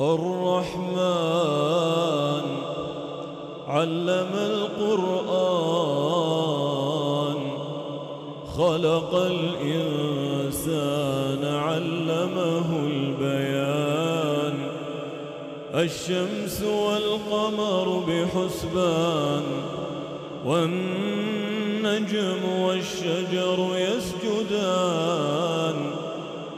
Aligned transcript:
الرحمن 0.00 0.94
علم 3.68 4.30
القرآن 4.34 5.04
خلق 8.56 9.14
الإنسان 9.14 9.84
علمه 11.44 12.86
البيان 12.86 14.54
الشمس 15.74 16.62
والقمر 16.62 18.04
بحسبان 18.08 19.42
والنجم 20.44 22.44
والشجر 22.60 23.68
يسجدان 23.76 25.43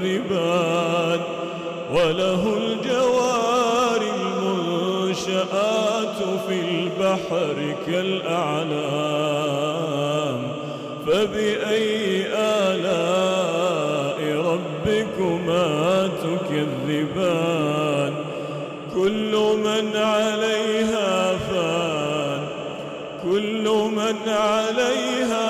تكذبان 0.00 1.20
وله 1.92 2.56
الجوار 2.56 4.02
المنشآت 4.16 5.48
في 6.48 6.56
البحر 6.60 7.56
كالأعلام 7.86 8.70
فبأي 11.06 12.26
آلاء 12.34 14.18
ربكما 14.36 15.68
تكذبان؟ 16.22 18.12
كل 18.94 19.32
من 19.64 19.86
عليها 19.96 21.36
فان 21.36 22.40
كل 23.22 23.64
من 23.96 24.16
عليها 24.26 25.49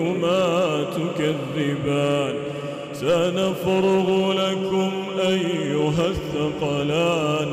ربكما 0.00 0.84
تكذبان. 0.96 2.34
سنفرغ 2.92 4.32
لكم 4.32 4.90
أيها 5.28 6.06
الثقلان. 6.06 7.48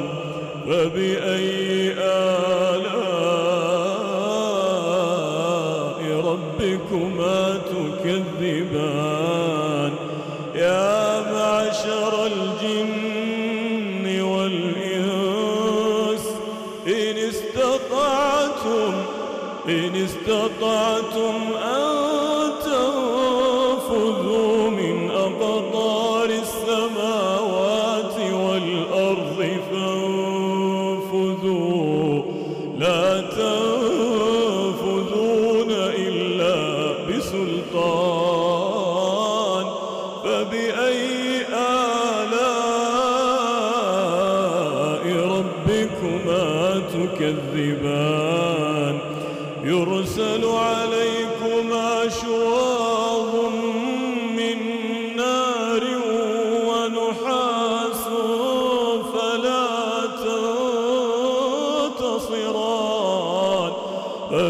فبأي 0.67 1.91
آلاء 1.91 2.36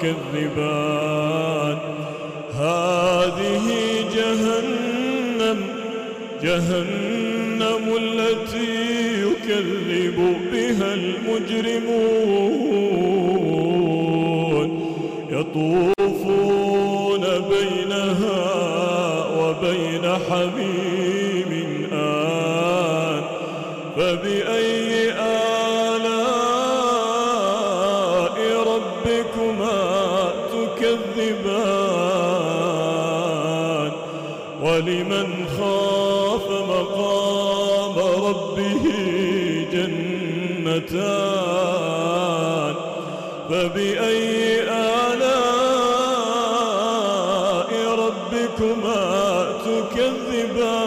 تكذبان 0.00 1.78
هذه 2.58 3.66
جهنم 4.14 5.58
جهنم 6.42 7.84
التي 7.96 8.74
يكذب 9.22 10.18
بها 10.52 10.94
المجرمون. 10.94 12.44
يطوفون 15.30 15.94
بينها 17.50 18.44
وبين 19.38 20.04
حميم 20.28 21.52
آن. 21.92 23.22
فبأي 23.96 25.03
جنتان 40.64 41.84
فبأي 43.50 44.60
آلاء 44.62 45.34
ربكما 47.98 49.46
تكذبان؟ 49.64 50.84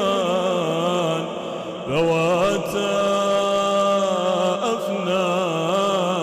ذواتا 1.89 2.97
أفنان 4.73 6.17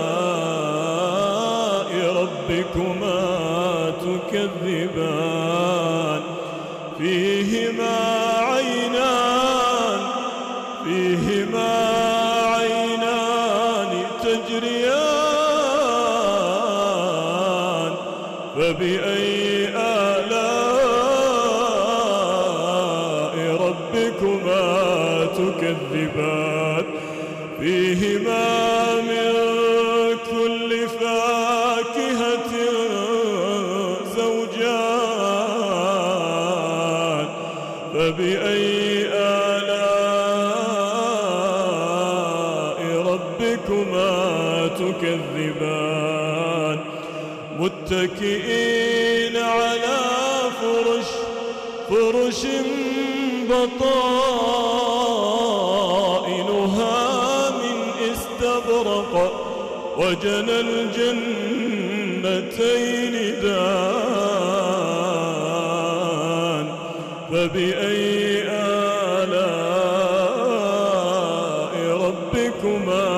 ربكما 2.17 3.21
تكذبان؟ 4.01 5.45
فيهما 6.99 8.15
فيهما 10.85 11.73
عينان 12.55 13.93
تجريان 14.23 15.05
فبأي 18.57 19.69
آلاء 22.15 23.57
ربكما 23.61 25.27
تكذبان؟ 25.27 26.85
فيهما 27.61 28.95
من 29.01 29.64
متكئين 47.85 49.37
على 49.37 49.99
فرش 50.61 51.07
فرش 51.89 52.43
بطائنها 53.51 53.91
من 57.51 57.79
استبرق. 58.13 59.13
وجنى 59.99 60.61
الجنتين 60.61 61.35
دان 63.43 64.25
فبأي 67.31 68.43
آلاء 68.49 69.35
ربكما 72.05 73.09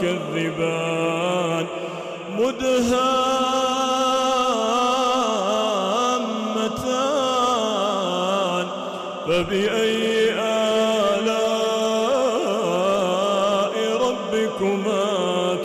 تكذبان 0.00 1.66
مدهامتان 7.36 8.66
فبأي 9.26 10.32
آلاء 12.26 13.74
ربكما 14.06 15.04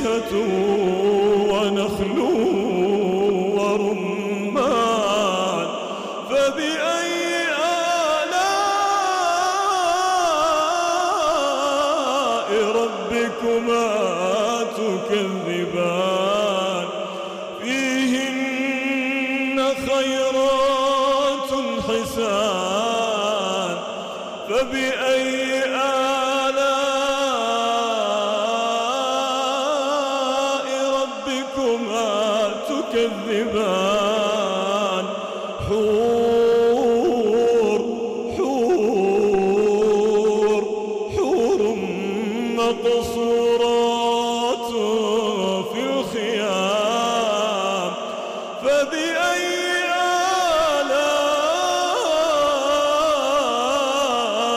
فاكهة 0.00 0.32
ونخل 1.50 2.18
ورمان. 3.56 4.60
فبأي 6.30 7.18
آلاء 7.60 8.40
ربكما 12.80 13.86
تكذبان؟ 14.76 16.19
تكذبان. 32.68 34.26
حور 35.68 37.80
حور 38.36 40.62
حور 41.16 41.60
مقصورات 42.60 43.88
في 45.72 45.80
الخيام. 45.90 47.92
فبأي 48.62 49.48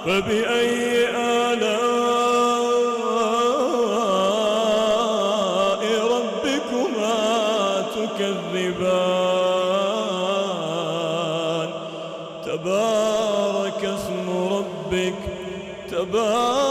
فبأي 0.06 1.08
آلاء 4.86 5.82
ربكما 6.10 7.84
تكذبان؟ 10.36 11.70
تبارك 12.46 13.84
اسم 13.84 14.26
ربك 14.52 15.14
تبارك 15.90 16.65